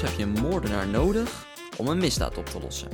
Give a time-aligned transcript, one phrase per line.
[0.00, 2.88] Heb je een moordenaar nodig om een misdaad op te lossen.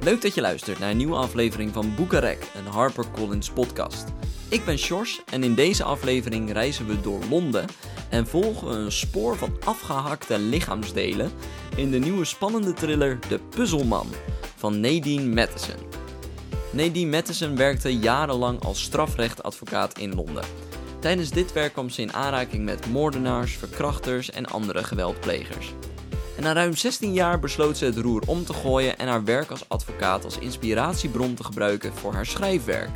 [0.00, 4.04] Leuk dat je luistert naar een nieuwe aflevering van Boekarek, een HarperCollins podcast.
[4.48, 7.66] Ik ben Sjors en in deze aflevering reizen we door Londen
[8.10, 11.30] en volgen we een spoor van afgehakte lichaamsdelen
[11.76, 14.06] in de nieuwe spannende thriller De Puzzelman
[14.56, 15.80] van Nadine Matheson.
[16.70, 20.44] Nadine Matheson werkte jarenlang als strafrechtadvocaat in Londen.
[21.00, 25.74] Tijdens dit werk kwam ze in aanraking met moordenaars, verkrachters en andere geweldplegers.
[26.36, 29.50] En na ruim 16 jaar besloot ze het roer om te gooien en haar werk
[29.50, 32.90] als advocaat als inspiratiebron te gebruiken voor haar schrijfwerk.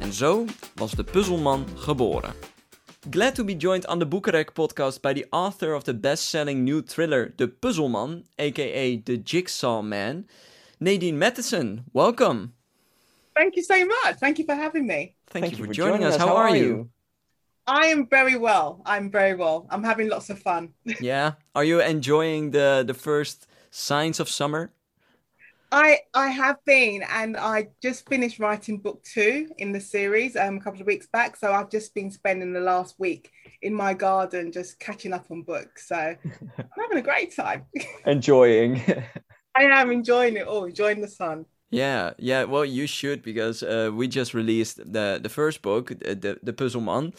[0.00, 0.44] En zo
[0.74, 2.34] was de puzzelman geboren.
[3.10, 6.82] Glad to be joined on the Boekarek podcast by the author of the best-selling new
[6.82, 10.26] thriller The Puzzleman, aka The Jigsaw Man,
[10.78, 11.84] Nadine Matheson.
[11.92, 12.52] Welcome.
[13.32, 14.18] Thank you so much.
[14.18, 15.14] Thank you for having me.
[15.30, 16.16] Thank, Thank you, for, joining, joining us.
[16.16, 16.64] How, How are, are you?
[16.64, 16.90] you?
[17.66, 18.80] I am very well.
[18.86, 19.66] I'm very well.
[19.70, 20.70] I'm having lots of fun.
[21.00, 21.32] yeah.
[21.54, 24.72] Are you enjoying the the first signs of summer?
[25.72, 30.58] I I have been, and I just finished writing book two in the series um,
[30.58, 31.36] a couple of weeks back.
[31.36, 33.30] So I've just been spending the last week
[33.62, 35.88] in my garden just catching up on books.
[35.88, 35.96] So
[36.58, 37.66] I'm having a great time.
[38.06, 38.80] Enjoying.
[39.56, 41.46] I am enjoying it all, enjoying the sun.
[41.70, 42.44] Yeah, yeah.
[42.44, 46.80] Well, you should because uh, we just released the the first book, the the Puzzle
[46.80, 47.12] Man,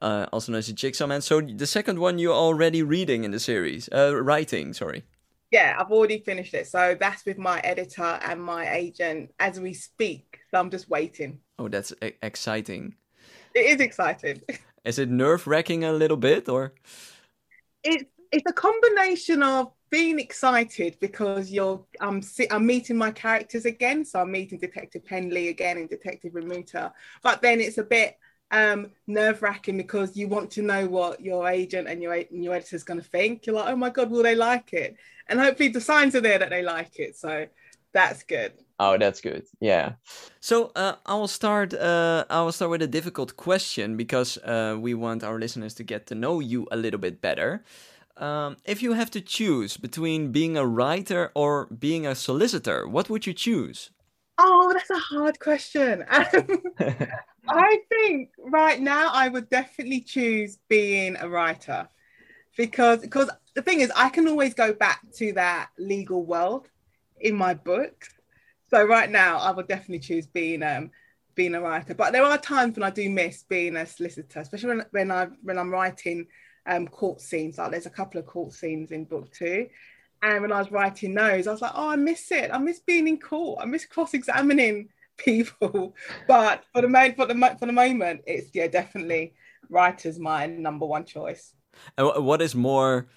[0.00, 1.20] uh, also known as the Jigsaw Man.
[1.20, 4.72] So the second one you're already reading in the series, uh, writing.
[4.74, 5.04] Sorry.
[5.52, 6.66] Yeah, I've already finished it.
[6.66, 10.40] So that's with my editor and my agent as we speak.
[10.50, 11.38] So I'm just waiting.
[11.58, 12.96] Oh, that's e exciting.
[13.54, 14.42] It is exciting.
[14.84, 16.72] Is it nerve wracking a little bit, or?
[17.84, 24.04] It's it's a combination of being excited because you're I'm I'm meeting my characters again.
[24.06, 26.90] So I'm meeting Detective Henley again and Detective Ramouter.
[27.22, 28.16] But then it's a bit
[28.50, 32.74] um, nerve wracking because you want to know what your agent and your your editor
[32.74, 33.46] is going to think.
[33.46, 34.96] You're like, oh my god, will they like it?
[35.28, 37.16] And hopefully the signs are there that they like it.
[37.16, 37.46] So
[37.92, 38.52] that's good.
[38.80, 39.44] Oh, that's good.
[39.60, 39.92] Yeah.
[40.40, 41.74] So uh, I will start.
[41.74, 45.84] Uh, I will start with a difficult question because uh, we want our listeners to
[45.84, 47.62] get to know you a little bit better.
[48.22, 53.10] Um, if you have to choose between being a writer or being a solicitor, what
[53.10, 53.90] would you choose?
[54.38, 56.04] Oh, that's a hard question.
[56.08, 61.88] I think right now I would definitely choose being a writer
[62.56, 66.68] because because the thing is I can always go back to that legal world
[67.20, 68.06] in my book.
[68.70, 70.92] So right now I would definitely choose being um
[71.34, 71.94] being a writer.
[71.94, 75.26] But there are times when I do miss being a solicitor, especially when when I
[75.42, 76.28] when I'm writing
[76.66, 77.58] um, court scenes.
[77.58, 79.68] Like there's a couple of court scenes in book two.
[80.22, 82.50] And when I was writing those, I was like, oh, I miss it.
[82.52, 83.58] I miss being in court.
[83.60, 85.96] I miss cross-examining people.
[86.28, 89.34] But for the moment, for the for the moment, it's yeah, definitely
[89.68, 91.54] writer's my number one choice.
[91.98, 93.08] And what is more,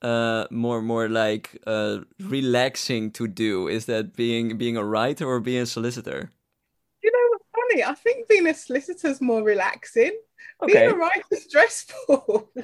[0.00, 3.68] uh, more more like uh, relaxing to do?
[3.68, 6.30] Is that being being a writer or being a solicitor?
[7.74, 8.12] You know what's funny?
[8.12, 10.12] I think being a solicitor is more relaxing.
[10.62, 10.72] Okay.
[10.72, 12.50] Being a writer is stressful.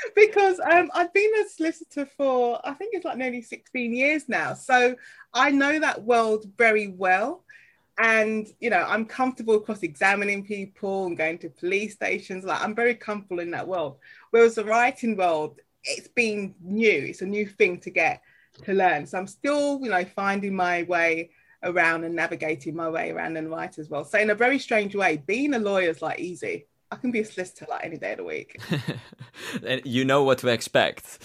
[0.14, 4.54] because um, I've been a solicitor for I think it's like nearly 16 years now.
[4.54, 4.96] So
[5.34, 7.44] I know that world very well.
[7.98, 12.44] And you know, I'm comfortable cross-examining people and going to police stations.
[12.44, 13.98] Like I'm very comfortable in that world.
[14.30, 18.22] Whereas the writing world, it's been new, it's a new thing to get
[18.64, 19.06] to learn.
[19.06, 21.30] So I'm still, you know, finding my way
[21.62, 24.04] around and navigating my way around and write as well.
[24.04, 27.20] So in a very strange way, being a lawyer is like easy I can be
[27.20, 28.58] a solicitor like any day of the week.
[29.66, 31.18] and you know what to expect.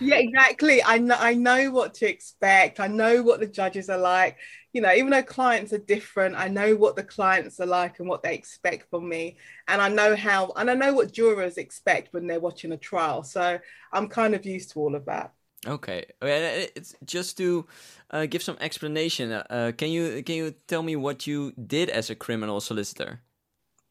[0.00, 0.82] yeah, exactly.
[0.82, 2.80] I know I know what to expect.
[2.80, 4.38] I know what the judges are like.
[4.72, 8.08] You know, even though clients are different, I know what the clients are like and
[8.08, 9.36] what they expect from me.
[9.68, 13.22] And I know how and I know what jurors expect when they're watching a trial.
[13.22, 13.58] So
[13.92, 15.32] I'm kind of used to all of that.
[15.66, 17.64] Okay, it's just to
[18.10, 19.30] uh, give some explanation.
[19.30, 23.20] Uh, can you can you tell me what you did as a criminal solicitor?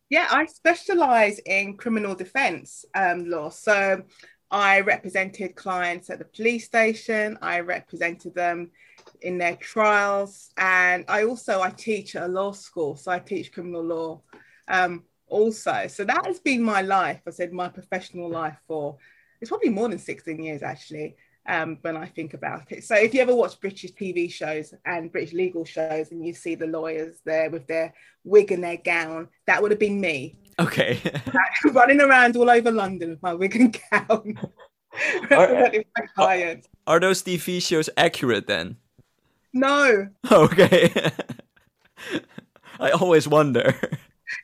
[0.10, 3.50] Yeah, I specialize in criminal defense um, law.
[3.50, 4.04] So
[4.52, 8.72] I represented clients at the police station, I represented them
[9.22, 12.98] in their trials, and I also I teach at a law school.
[12.98, 14.22] So I teach criminal law
[14.68, 15.88] um, also.
[15.88, 17.22] So that has been my life.
[17.26, 18.98] I said my professional life for
[19.40, 21.16] it's probably more than 16 years actually
[21.48, 22.84] um, when I think about it.
[22.84, 26.56] So if you ever watch British TV shows and British legal shows and you see
[26.56, 27.94] the lawyers there with their
[28.24, 30.38] wig and their gown, that would have been me.
[30.60, 31.00] Okay.
[31.72, 34.40] running around all over London with my wig and gown.
[35.32, 35.72] are,
[36.18, 36.56] are,
[36.88, 38.78] are those TV shows accurate then?
[39.54, 40.08] No.
[40.32, 40.92] Okay.
[42.80, 43.76] I always wonder.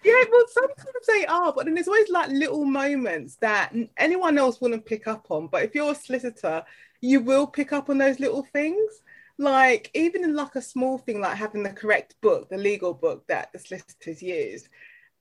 [0.03, 4.59] yeah, well, sometimes they are, but then there's always like little moments that anyone else
[4.59, 5.47] wouldn't pick up on.
[5.47, 6.63] But if you're a solicitor,
[7.01, 8.91] you will pick up on those little things.
[9.37, 13.27] Like even in like a small thing like having the correct book, the legal book
[13.27, 14.67] that the solicitors use.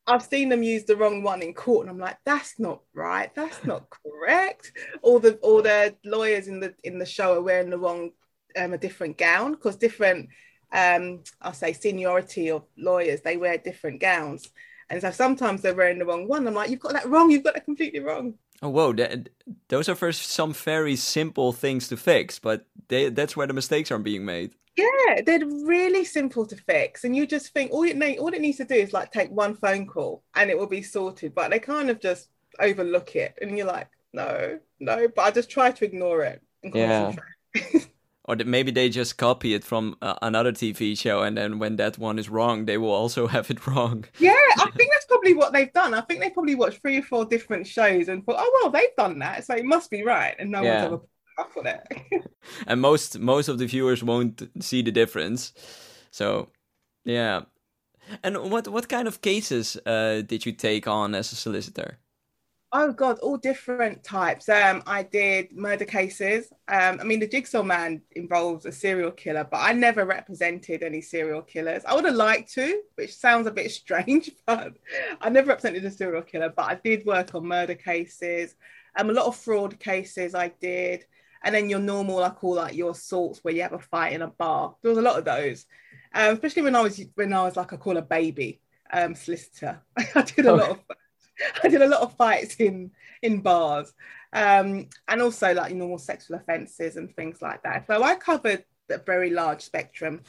[0.06, 3.34] I've seen them use the wrong one in court, and I'm like, that's not right.
[3.34, 4.72] That's not correct.
[5.02, 8.12] All the all the lawyers in the in the show are wearing the wrong
[8.56, 10.28] um, a different gown because different
[10.72, 14.48] um I'll say seniority of lawyers they wear different gowns,
[14.88, 16.46] and so sometimes they're wearing the wrong one.
[16.46, 17.30] I'm like, you've got that wrong.
[17.30, 18.34] You've got that completely wrong.
[18.62, 18.92] Oh, whoa!
[18.92, 19.28] That,
[19.68, 23.90] those are for some very simple things to fix, but they, that's where the mistakes
[23.90, 24.52] are being made.
[24.76, 28.40] Yeah, they're really simple to fix, and you just think all it need, all it
[28.40, 31.34] needs to do is like take one phone call and it will be sorted.
[31.34, 35.08] But they kind of just overlook it, and you're like, no, no.
[35.14, 36.42] But I just try to ignore it.
[36.62, 37.12] yeah.
[38.24, 41.96] or maybe they just copy it from uh, another TV show, and then when that
[41.96, 44.04] one is wrong, they will also have it wrong.
[44.18, 45.94] Yeah, I think that's probably what they've done.
[45.94, 48.96] I think they probably watched three or four different shows and thought, oh well, they've
[48.96, 50.82] done that, so it must be right, and no yeah.
[50.82, 51.02] one's ever
[51.38, 52.30] up on it.
[52.66, 55.52] and most most of the viewers won't see the difference.
[56.10, 56.50] So,
[57.04, 57.42] yeah.
[58.22, 61.98] And what what kind of cases uh, did you take on as a solicitor?
[62.78, 64.50] Oh God, all different types.
[64.50, 66.52] Um, I did murder cases.
[66.68, 71.00] Um, I mean, the Jigsaw Man involves a serial killer, but I never represented any
[71.00, 71.84] serial killers.
[71.86, 74.74] I would have liked to, which sounds a bit strange, but
[75.22, 76.52] I never represented a serial killer.
[76.54, 78.56] But I did work on murder cases.
[78.94, 81.06] Um, a lot of fraud cases I did,
[81.44, 84.20] and then your normal, I call like your assaults where you have a fight in
[84.20, 84.76] a bar.
[84.82, 85.64] There was a lot of those,
[86.12, 88.60] um, especially when I was when I was like I call a baby
[88.92, 89.80] um, solicitor.
[90.14, 90.80] I did a lot of
[91.62, 92.90] I did a lot of fights in
[93.22, 93.92] in bars,
[94.32, 97.86] um, and also like normal sexual offences and things like that.
[97.86, 100.22] So I covered a very large spectrum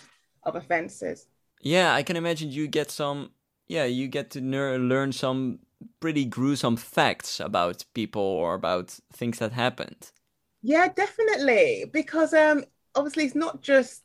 [0.44, 1.28] of offences.
[1.62, 3.32] Yeah, I can imagine you get some.
[3.68, 5.60] Yeah, you get to learn some
[6.00, 10.12] pretty gruesome facts about people or about things that happened.
[10.62, 12.64] Yeah, definitely, because um,
[12.96, 14.04] obviously it's not just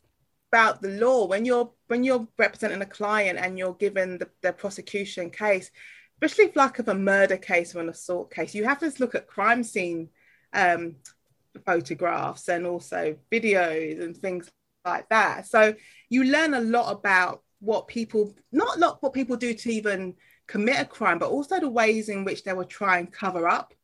[0.52, 4.52] about the law when you're when you're representing a client and you're given the, the
[4.52, 5.70] prosecution case
[6.22, 9.14] especially if like of a murder case or an assault case, you have to look
[9.14, 10.08] at crime scene
[10.52, 10.96] um,
[11.66, 14.50] photographs and also videos and things
[14.84, 15.46] like that.
[15.46, 15.74] So
[16.08, 20.14] you learn a lot about what people, not not what people do to even
[20.46, 23.74] commit a crime, but also the ways in which they will try and cover up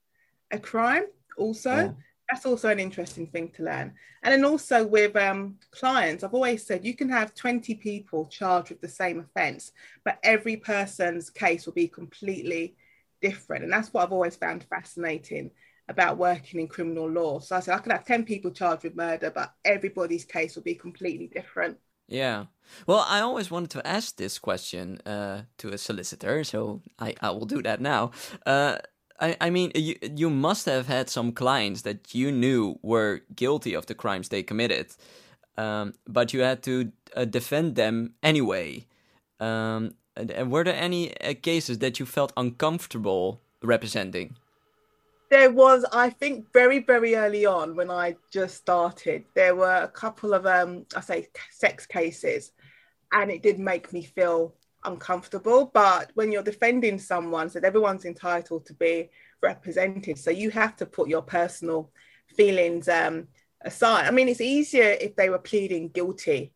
[0.51, 1.05] a crime.
[1.37, 1.93] Also, yeah
[2.29, 3.95] that's also an interesting thing to learn.
[4.23, 8.71] And then also with um, clients, I've always said you can have 20 people charged
[8.71, 9.73] with the same offence,
[10.05, 12.77] but every person's case will be completely
[13.23, 13.65] different.
[13.65, 15.51] And that's what I've always found fascinating
[15.89, 17.41] about working in criminal law.
[17.41, 20.63] So I said I could have 10 people charged with murder, but everybody's case will
[20.63, 21.79] be completely different.
[22.09, 22.47] Yeah.
[22.87, 27.31] Well, I always wanted to ask this question uh, to a solicitor, so I, I
[27.31, 28.13] will do that now.
[28.45, 28.79] Uh,
[29.21, 33.75] I, I mean, you, you must have had some clients that you knew were guilty
[33.75, 34.95] of the crimes they committed,
[35.57, 38.87] um, but you had to uh, defend them anyway.
[39.41, 44.37] Um, and, were there any uh, cases that you felt uncomfortable representing?
[45.31, 49.89] There was, I think, very, very early on when I just started, there were a
[49.89, 52.53] couple of, um, I say, sex cases,
[53.13, 54.55] and it did make me feel
[54.85, 55.71] uncomfortable.
[55.73, 59.11] But when you're defending someone, so everyone's entitled to be
[59.43, 60.19] represented.
[60.19, 61.91] So you have to put your personal
[62.37, 63.29] feelings um,
[63.63, 64.07] aside.
[64.07, 66.53] I mean, it's easier if they were pleading guilty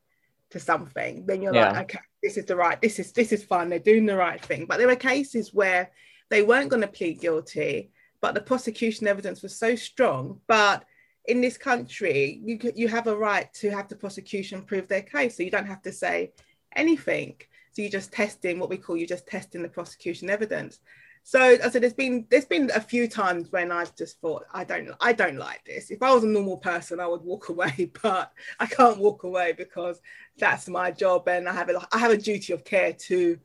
[0.50, 1.26] to something.
[1.26, 1.73] Then you're yeah.
[1.73, 3.69] like, okay, this is the right, this is this is fine.
[3.69, 4.67] They're doing the right thing.
[4.67, 5.91] But there were cases where
[6.31, 10.41] they weren't going to plead guilty, but the prosecution evidence was so strong.
[10.47, 10.85] But
[11.26, 15.37] in this country, you you have a right to have the prosecution prove their case,
[15.37, 16.33] so you don't have to say
[16.75, 17.37] anything.
[17.73, 20.79] So you're just testing what we call you're just testing the prosecution evidence.
[21.25, 24.64] So I said there's been there's been a few times when I've just thought I
[24.64, 25.91] don't I don't like this.
[25.91, 29.55] If I was a normal person, I would walk away, but I can't walk away
[29.57, 30.00] because
[30.37, 33.38] that's my job and I have a I have a duty of care to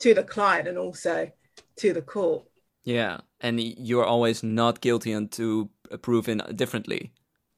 [0.00, 1.30] to the client and also
[1.76, 2.44] to the court.
[2.84, 5.70] Yeah, and you're always not guilty until
[6.02, 7.12] proven differently.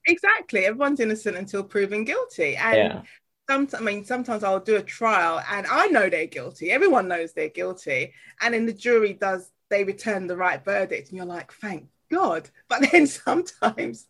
[0.06, 3.02] Exactly, everyone's innocent until proven guilty, and yeah
[3.50, 6.70] some, I mean, sometimes I'll do a trial and I know they're guilty.
[6.70, 8.12] Everyone knows they're guilty.
[8.40, 11.08] And then the jury does, they return the right verdict.
[11.08, 12.48] And you're like, thank God.
[12.68, 14.06] But then sometimes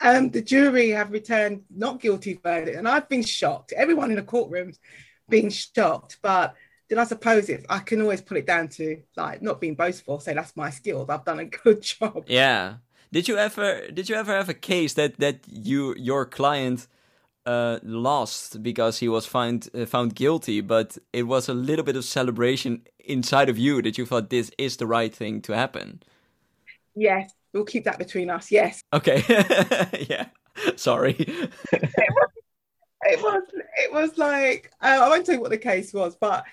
[0.00, 2.78] um, the jury have returned not guilty verdict.
[2.78, 3.72] And I've been shocked.
[3.72, 4.78] Everyone in the courtroom's
[5.28, 6.18] been shocked.
[6.22, 6.54] But
[6.88, 10.20] then I suppose if I can always put it down to like not being boastful,
[10.20, 11.08] say that's my skills.
[11.10, 12.24] I've done a good job.
[12.28, 12.74] Yeah.
[13.10, 16.86] Did you ever did you ever have a case that that you your client
[17.46, 21.96] uh, lost because he was found uh, found guilty, but it was a little bit
[21.96, 26.02] of celebration inside of you that you thought this is the right thing to happen.
[26.94, 28.50] Yes, we'll keep that between us.
[28.50, 28.82] Yes.
[28.92, 29.22] Okay.
[30.08, 30.26] yeah.
[30.76, 31.14] Sorry.
[31.18, 32.30] it, was,
[33.02, 33.42] it was.
[33.78, 36.44] It was like uh, I won't tell you what the case was, but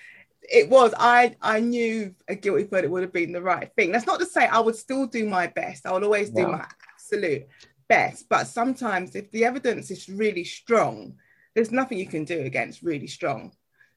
[0.42, 0.92] it was.
[0.98, 3.92] I I knew a guilty verdict would have been the right thing.
[3.92, 5.86] That's not to say I would still do my best.
[5.86, 7.46] I would always do my absolute
[7.92, 8.28] best.
[8.28, 11.14] But sometimes, if the evidence is really strong,
[11.54, 13.52] there's nothing you can do against really strong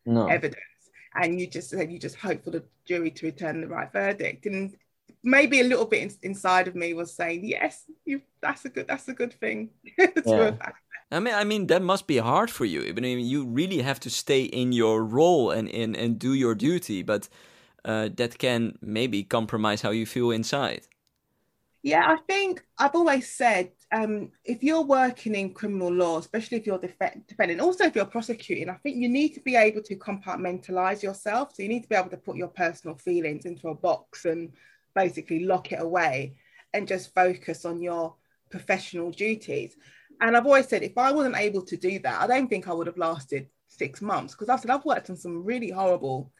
[0.05, 0.27] no.
[0.27, 0.81] evidence.
[1.15, 4.45] And you just you just hope for the jury to return the right verdict.
[4.45, 4.75] And
[5.23, 8.87] maybe a little bit in, inside of me was saying, yes, you, that's a good
[8.87, 9.69] that's a good thing.
[10.25, 10.51] yeah.
[11.11, 12.81] I mean, I mean that must be hard for you.
[12.89, 16.55] I mean, you really have to stay in your role and and, and do your
[16.55, 17.29] duty, but
[17.85, 20.81] uh, that can maybe compromise how you feel inside.
[21.85, 26.65] Yeah, I think I've always said um, if you're working in criminal law, especially if
[26.65, 29.95] you're def- defending, also if you're prosecuting, I think you need to be able to
[29.95, 31.53] compartmentalize yourself.
[31.53, 34.51] So you need to be able to put your personal feelings into a box and
[34.95, 36.37] basically lock it away
[36.73, 38.15] and just focus on your
[38.49, 39.77] professional duties.
[40.21, 42.73] And I've always said if I wasn't able to do that, I don't think I
[42.73, 46.31] would have lasted six months because I said I've worked on some really horrible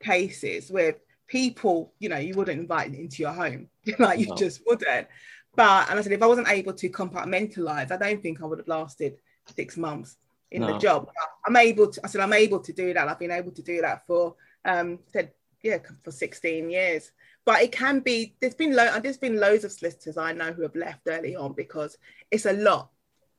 [0.00, 0.96] cases with
[1.26, 3.68] people, you know, you wouldn't invite into your home.
[3.98, 4.36] like you no.
[4.36, 5.08] just wouldn't.
[5.56, 8.58] But and I said if I wasn't able to compartmentalize, I don't think I would
[8.58, 9.16] have lasted
[9.54, 10.16] six months
[10.50, 10.72] in no.
[10.72, 11.10] the job.
[11.46, 12.00] I'm able to.
[12.04, 13.08] I said I'm able to do that.
[13.08, 17.12] I've been able to do that for um said yeah for 16 years.
[17.44, 18.34] But it can be.
[18.40, 21.52] There's been lo- there's been loads of solicitors I know who have left early on
[21.52, 21.98] because
[22.30, 22.90] it's a lot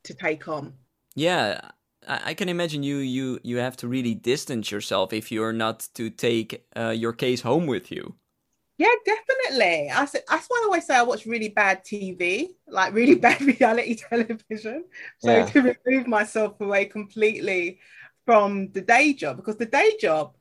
[0.04, 0.74] to take on.
[1.16, 1.60] Yeah,
[2.08, 6.10] I can imagine you you you have to really distance yourself if you're not to
[6.10, 8.16] take uh, your case home with you.
[8.78, 9.90] Yeah, definitely.
[9.90, 13.42] I said that's why I always say I watch really bad TV, like really bad
[13.42, 14.86] reality television.
[15.20, 15.46] So yeah.
[15.46, 17.80] to remove myself away completely
[18.26, 20.36] from the day job because the day job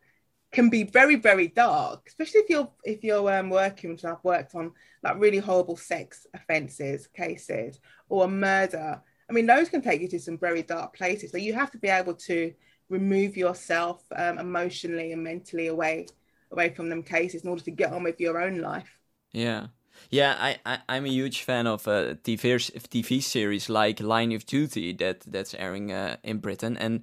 [0.53, 4.55] can be very very dark, especially if you're if you're um, working, which I've worked
[4.55, 7.79] on like really horrible sex offences cases
[8.09, 11.31] or a murder I mean, those can take you to some very dark places.
[11.31, 12.53] So you have to be able to
[12.89, 16.07] remove yourself um, emotionally and mentally away
[16.51, 18.89] away from them cases in order to get on with your own life.
[19.33, 19.69] Yeah.
[20.11, 22.59] Yeah, I, I am a huge fan of a TV
[22.91, 27.03] TV series like Line of Duty that that's airing uh, in Britain, and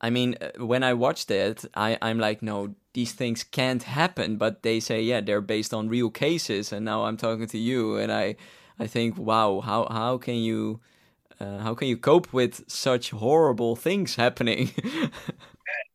[0.00, 4.36] I mean uh, when I watched it, I I'm like, no, these things can't happen.
[4.36, 7.96] But they say, yeah, they're based on real cases, and now I'm talking to you,
[7.96, 8.36] and I
[8.78, 10.80] I think, wow, how how can you
[11.42, 14.70] uh, how can you cope with such horrible things happening?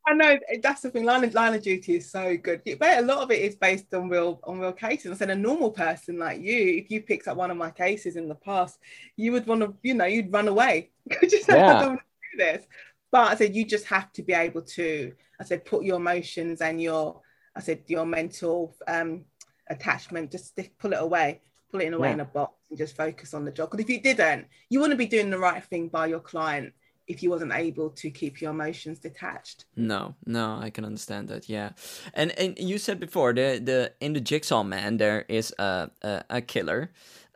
[0.07, 1.03] I know that's the thing.
[1.03, 3.93] Line of, line of duty is so good, but a lot of it is based
[3.93, 5.11] on real on real cases.
[5.11, 8.15] I said a normal person like you, if you picked up one of my cases
[8.15, 8.79] in the past,
[9.15, 10.91] you would want to, you know, you'd run away.
[11.29, 11.77] just yeah.
[11.77, 12.67] I don't want to do this.
[13.11, 15.13] But I said you just have to be able to.
[15.39, 17.21] I said put your emotions and your,
[17.55, 19.25] I said your mental um,
[19.69, 22.13] attachment, just stick, pull it away pull it away yeah.
[22.13, 23.71] in a box and just focus on the job.
[23.71, 26.73] Because if you didn't, you wouldn't be doing the right thing by your client
[27.07, 29.65] if you wasn't able to keep your emotions detached.
[29.75, 31.47] No, no, I can understand that.
[31.49, 31.71] Yeah,
[32.13, 36.23] and and you said before the the in the Jigsaw Man there is a a,
[36.29, 36.91] a killer.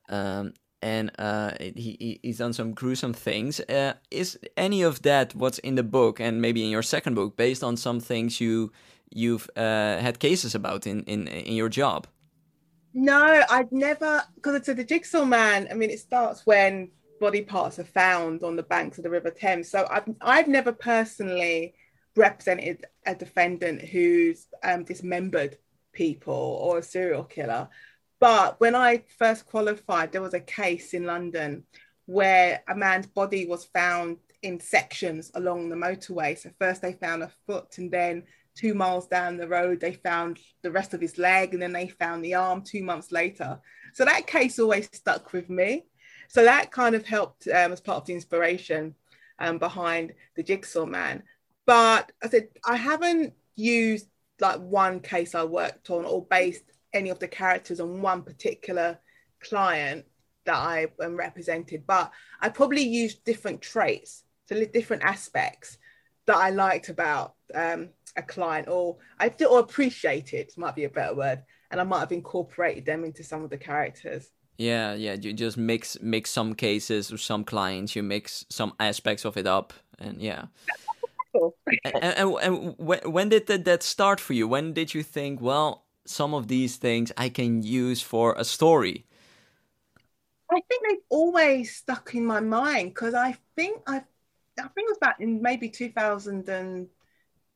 [0.10, 3.60] Um, and uh, he he's done some gruesome things.
[3.60, 7.38] Uh, is any of that what's in the book, and maybe in your second book,
[7.38, 8.72] based on some things you
[9.12, 12.08] you've uh, had cases about in, in in your job?
[12.94, 15.68] No, I'd never because it's a the Jigsaw Man.
[15.72, 19.30] I mean, it starts when body parts are found on the banks of the River
[19.32, 19.70] Thames.
[19.70, 21.76] So I've I've never personally
[22.16, 25.58] represented a defendant who's um, dismembered
[25.94, 27.70] people or a serial killer.
[28.20, 31.64] But when I first qualified, there was a case in London
[32.06, 36.38] where a man's body was found in sections along the motorway.
[36.38, 38.24] So first they found a foot and then
[38.56, 41.88] two miles down the road, they found the rest of his leg, and then they
[41.88, 43.60] found the arm two months later.
[43.94, 45.86] So that case always stuck with me.
[46.28, 48.96] So that kind of helped um, as part of the inspiration
[49.40, 51.24] um, behind the Jigsaw Man.
[51.66, 54.08] But I said I haven't used
[54.40, 59.00] like one case I worked on or based any of the characters on one particular
[59.40, 60.06] client
[60.46, 65.78] that I am represented, but I probably used different traits, so different aspects
[66.26, 70.86] that I liked about um, a client or I feel or appreciate it might be
[70.86, 74.32] a better word and I might have incorporated them into some of the characters.
[74.58, 79.26] Yeah, yeah, you just mix mix some cases or some clients, you mix some aspects
[79.26, 80.46] of it up and yeah.
[81.86, 84.48] and, and, and when, when did that, that start for you?
[84.48, 89.06] When did you think, well, some of these things I can use for a story?
[90.52, 93.98] I think they've always stuck in my mind because I think I,
[94.60, 96.88] I think it was back in maybe 2000 and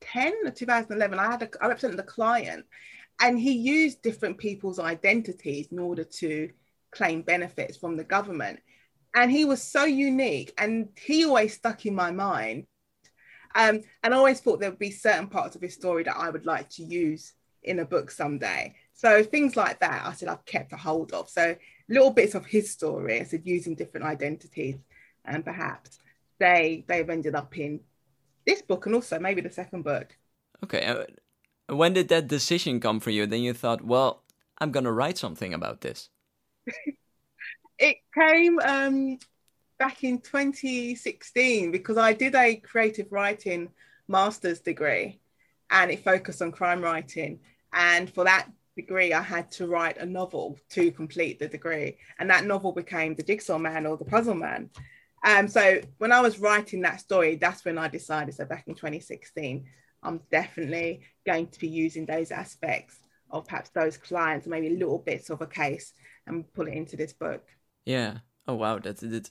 [0.00, 2.66] 2010 or 2011, I had a, I represented a client,
[3.20, 6.50] and he used different people's identities in order to
[6.90, 8.60] claim benefits from the government.
[9.14, 12.66] and he was so unique and he always stuck in my mind
[13.54, 16.28] um, and I always thought there would be certain parts of his story that I
[16.28, 18.74] would like to use in a book someday.
[18.92, 21.30] So things like that, I said I've kept a hold of.
[21.30, 21.56] So
[21.88, 24.76] little bits of his story, I said using different identities,
[25.24, 25.98] and perhaps
[26.38, 27.80] they they've ended up in
[28.46, 30.16] this book and also maybe the second book.
[30.64, 33.26] Okay, uh, when did that decision come for you?
[33.26, 34.22] Then you thought, well,
[34.58, 36.08] I'm gonna write something about this.
[37.78, 39.18] it came um,
[39.78, 43.68] back in 2016 because I did a creative writing
[44.08, 45.20] master's degree
[45.70, 47.40] and it focused on crime writing.
[47.72, 51.98] And for that degree, I had to write a novel to complete the degree.
[52.18, 54.70] And that novel became The Jigsaw Man or The Puzzle Man.
[55.26, 58.76] Um, so when I was writing that story, that's when I decided, so back in
[58.76, 59.66] 2016,
[60.04, 62.96] I'm definitely going to be using those aspects
[63.32, 65.92] of perhaps those clients, maybe little bits of a case
[66.28, 67.42] and pull it into this book.
[67.84, 68.18] Yeah.
[68.48, 69.28] Oh wow, that that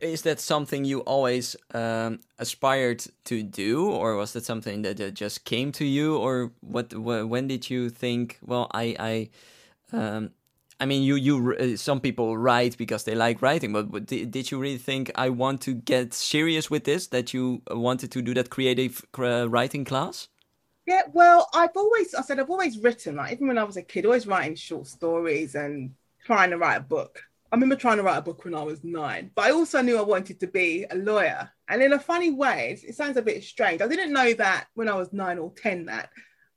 [0.00, 5.14] is that something you always um, aspired to do, or was that something that, that
[5.14, 6.92] just came to you, or what?
[6.92, 8.38] When did you think?
[8.44, 9.28] Well, I I.
[9.96, 10.32] Um,
[10.80, 14.58] I mean, you you uh, some people write because they like writing, but, did, you
[14.58, 17.08] really think I want to get serious with this?
[17.08, 20.28] That you wanted to do that creative uh, writing class?
[20.86, 23.82] Yeah, well, I've always I said I've always written like even when I was a
[23.82, 25.94] kid, always writing short stories and
[26.24, 27.22] trying to write a book.
[27.50, 29.98] I remember trying to write a book when I was nine, but I also knew
[29.98, 31.50] I wanted to be a lawyer.
[31.68, 33.80] And in a funny way, it sounds a bit strange.
[33.80, 36.10] I didn't know that when I was nine or 10 that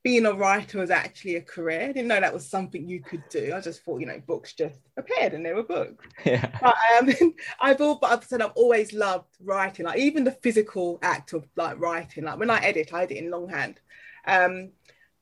[0.03, 1.81] being a writer was actually a career.
[1.81, 3.53] I didn't know that was something you could do.
[3.55, 6.05] I just thought, you know, books just appeared and they were books.
[6.25, 6.50] Yeah.
[6.60, 10.98] But um, I've all, but I've said I've always loved writing, like even the physical
[11.03, 12.24] act of like writing.
[12.24, 13.79] Like when I edit, I edit in longhand.
[14.25, 14.72] Um,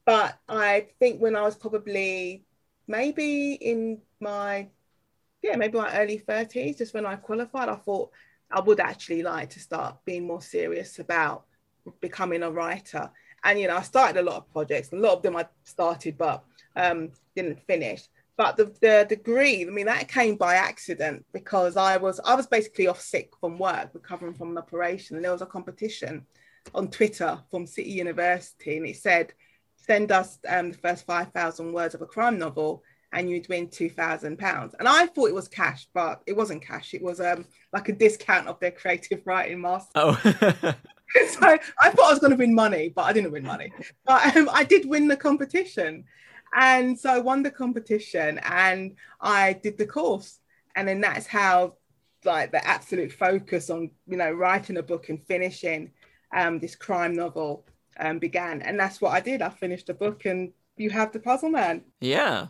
[0.05, 2.45] but I think when I was probably
[2.87, 4.69] maybe in my
[5.41, 8.11] yeah, maybe my early 30s, just when I qualified, I thought
[8.51, 11.45] I would actually like to start being more serious about
[12.01, 13.09] becoming a writer.
[13.43, 16.17] And, you know, I started a lot of projects, a lot of them I started,
[16.17, 16.43] but
[16.75, 18.07] um, didn't finish.
[18.39, 22.47] But the, the degree, I mean, that came by accident because I was I was
[22.47, 26.25] basically off sick from work, recovering from an operation, and there was a competition
[26.73, 29.33] on Twitter from City University, and it said,
[29.75, 33.67] "Send us um, the first five thousand words of a crime novel, and you'd win
[33.67, 34.73] two thousand pounds.
[34.79, 36.93] And I thought it was cash, but it wasn't cash.
[36.93, 39.91] It was um like a discount of their creative writing master.
[39.95, 40.75] Oh.
[41.27, 43.71] so I thought I was going to win money, but I didn't win money.
[44.05, 46.05] But um, I did win the competition,
[46.53, 50.39] and so I won the competition, and I did the course,
[50.75, 51.75] and then that's how
[52.25, 55.91] like the absolute focus on you know writing a book and finishing
[56.35, 57.65] um, this crime novel
[57.99, 59.41] um, began, and that's what I did.
[59.41, 61.83] I finished the book, and you have the Puzzle Man.
[62.01, 62.47] Yeah,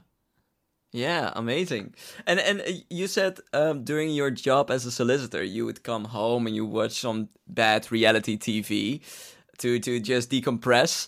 [0.91, 1.93] yeah, amazing.
[2.25, 6.05] And and uh, you said um, during your job as a solicitor, you would come
[6.05, 9.01] home and you watch some bad reality TV
[9.59, 11.07] to to just decompress.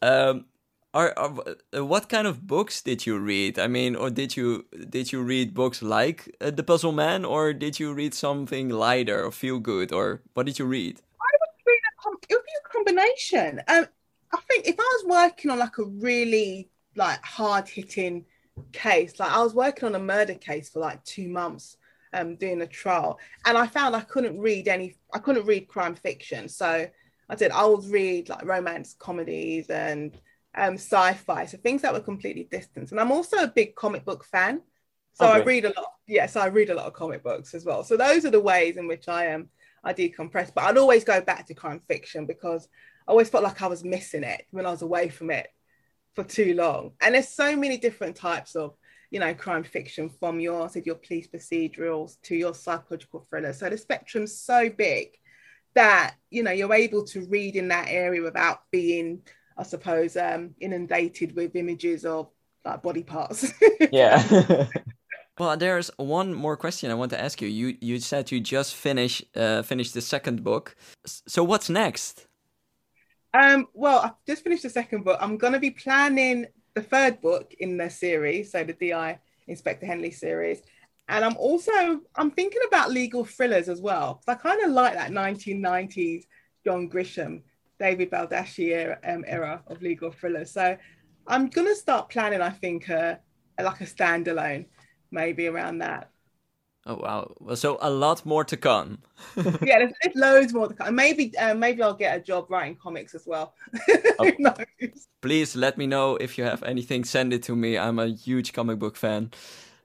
[0.00, 0.46] Um,
[0.94, 1.34] are, are
[1.76, 3.58] uh, what kind of books did you read?
[3.58, 7.52] I mean, or did you did you read books like uh, The Puzzle Man, or
[7.52, 11.00] did you read something lighter or feel good, or what did you read?
[11.20, 13.58] I would read a com- it would be a combination.
[13.68, 13.86] Um,
[14.32, 18.24] I think if I was working on like a really like hard hitting
[18.72, 19.18] case.
[19.18, 21.76] Like I was working on a murder case for like two months,
[22.12, 24.96] um, doing a trial, and I found I couldn't read any.
[25.12, 26.88] I couldn't read crime fiction, so
[27.28, 27.52] I did.
[27.52, 30.14] I would read like romance comedies and
[30.54, 32.90] um, sci-fi, so things that were completely distant.
[32.90, 34.62] And I'm also a big comic book fan,
[35.12, 35.40] so okay.
[35.40, 35.92] I read a lot.
[36.06, 37.84] Yes, yeah, so I read a lot of comic books as well.
[37.84, 39.40] So those are the ways in which I am.
[39.42, 39.48] Um,
[39.84, 42.68] I decompress, but I'd always go back to crime fiction because
[43.06, 45.48] I always felt like I was missing it when I was away from it
[46.14, 46.92] for too long.
[47.00, 48.74] And there's so many different types of,
[49.10, 53.58] you know, crime fiction from your, said your police procedurals to your psychological thrillers.
[53.58, 55.08] So the spectrum's so big
[55.74, 59.22] that, you know, you're able to read in that area without being,
[59.56, 62.28] I suppose, um, inundated with images of
[62.64, 63.52] like body parts.
[63.92, 64.66] yeah.
[65.38, 67.48] Well, there's one more question I want to ask you.
[67.48, 70.74] You you said you just finished uh, finished the second book.
[71.06, 72.26] So what's next?
[73.34, 75.18] Um, well, I've just finished the second book.
[75.20, 79.84] I'm going to be planning the third book in the series, so the DI Inspector
[79.84, 80.62] Henley series.
[81.08, 84.22] And I'm also I'm thinking about legal thrillers as well.
[84.28, 86.24] I kind of like that 1990s
[86.64, 87.42] John Grisham,
[87.80, 90.50] David Baldacci era, um, era of legal thrillers.
[90.52, 90.76] So
[91.26, 92.42] I'm gonna start planning.
[92.42, 93.16] I think uh,
[93.58, 94.66] like a standalone,
[95.10, 96.10] maybe around that.
[96.88, 97.54] Oh wow!
[97.54, 98.98] So a lot more to come.
[99.36, 100.94] yeah, there's, there's, loads more to come.
[100.94, 103.52] Maybe uh, maybe I'll get a job writing comics as well.
[104.18, 104.32] oh.
[105.20, 107.04] Please let me know if you have anything.
[107.04, 107.76] Send it to me.
[107.76, 109.32] I'm a huge comic book fan.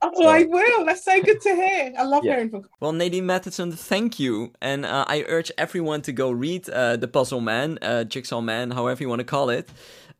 [0.01, 0.85] Oh, I will.
[0.85, 1.93] That's so good to hear.
[1.97, 2.35] I love Yeah.
[2.35, 2.69] hearing from.
[2.79, 4.51] Well, Nadine Matheson, thank you.
[4.61, 8.71] And uh, I urge everyone to go read uh, The Puzzle Man, uh, Jigsaw Man,
[8.71, 9.69] however you want to call it,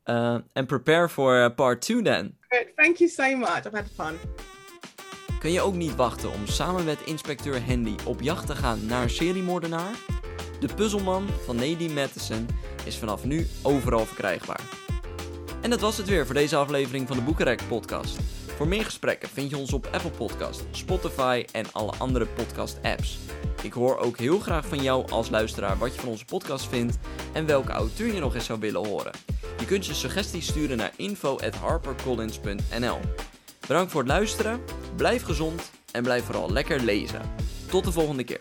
[0.07, 2.33] uh, and prepare for uh, part two then.
[2.51, 2.67] Good.
[2.77, 3.65] Thank you so much.
[3.65, 4.19] I've had fun.
[5.43, 9.03] Kun je ook niet wachten om samen met inspecteur Handy op jacht te gaan naar
[9.03, 9.95] een seriemoordenaar?
[10.59, 12.47] De Puzzelman van Nadine Matheson
[12.85, 14.61] is vanaf nu overal verkrijgbaar.
[15.61, 18.17] En dat was het weer voor deze aflevering van de Boekenrek podcast.
[18.55, 23.17] Voor meer gesprekken vind je ons op Apple Podcast, Spotify en alle andere podcast apps.
[23.61, 26.97] Ik hoor ook heel graag van jou als luisteraar wat je van onze podcast vindt
[27.33, 29.11] en welke auteur je nog eens zou willen horen.
[29.59, 32.99] Je kunt je suggesties sturen naar info@harpercollins.nl.
[33.67, 34.61] Bedankt voor het luisteren,
[34.95, 37.21] blijf gezond en blijf vooral lekker lezen.
[37.69, 38.39] Tot de volgende keer.